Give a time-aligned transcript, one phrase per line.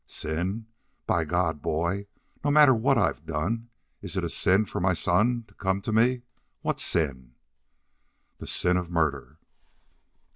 [0.07, 0.65] "Sin?
[1.05, 2.07] By God, boy,
[2.43, 3.69] no matter what I've done,
[4.01, 6.23] is it sin for my son to come to me?
[6.63, 7.35] What sin?"
[8.39, 9.37] "The sin of murder!"